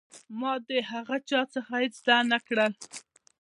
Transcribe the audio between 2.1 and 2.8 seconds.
نه کړل.